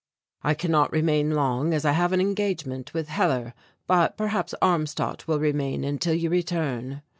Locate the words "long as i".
1.35-1.91